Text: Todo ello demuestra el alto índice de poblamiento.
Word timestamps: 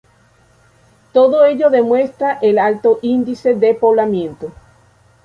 Todo 1.13 1.45
ello 1.45 1.69
demuestra 1.69 2.39
el 2.41 2.57
alto 2.57 2.97
índice 3.03 3.53
de 3.53 3.75
poblamiento. 3.75 4.51